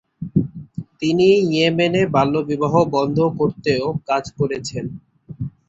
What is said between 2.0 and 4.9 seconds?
বাল্যবিবাহ বন্ধ করতেও কাজ করেছেন।